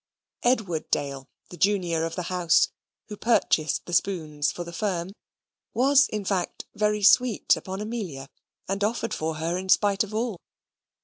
Edward 0.41 0.89
Dale, 0.89 1.27
the 1.49 1.57
junior 1.57 2.05
of 2.05 2.15
the 2.15 2.23
house, 2.23 2.69
who 3.09 3.15
purchased 3.15 3.85
the 3.85 3.93
spoons 3.93 4.51
for 4.51 4.63
the 4.63 4.73
firm, 4.73 5.11
was, 5.75 6.07
in 6.07 6.25
fact, 6.25 6.65
very 6.73 7.03
sweet 7.03 7.55
upon 7.55 7.81
Amelia, 7.81 8.27
and 8.67 8.83
offered 8.83 9.13
for 9.13 9.35
her 9.35 9.59
in 9.59 9.69
spite 9.69 10.03
of 10.03 10.11
all. 10.11 10.37